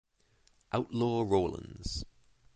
[0.71, 2.03] Outlaw Rawlins.